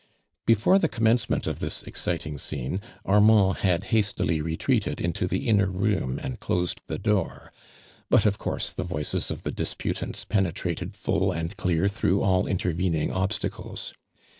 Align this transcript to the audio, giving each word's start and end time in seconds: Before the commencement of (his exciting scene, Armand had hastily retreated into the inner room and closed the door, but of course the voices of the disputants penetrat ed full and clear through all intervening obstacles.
Before 0.47 0.79
the 0.79 0.87
commencement 0.89 1.45
of 1.45 1.59
(his 1.59 1.83
exciting 1.83 2.39
scene, 2.39 2.81
Armand 3.05 3.57
had 3.59 3.83
hastily 3.93 4.41
retreated 4.41 4.99
into 4.99 5.27
the 5.27 5.47
inner 5.47 5.67
room 5.67 6.17
and 6.23 6.39
closed 6.39 6.81
the 6.87 6.97
door, 6.97 7.53
but 8.09 8.25
of 8.25 8.39
course 8.39 8.71
the 8.71 8.81
voices 8.81 9.29
of 9.29 9.43
the 9.43 9.51
disputants 9.51 10.25
penetrat 10.25 10.81
ed 10.81 10.95
full 10.95 11.31
and 11.31 11.55
clear 11.55 11.87
through 11.87 12.23
all 12.23 12.47
intervening 12.47 13.11
obstacles. 13.11 13.93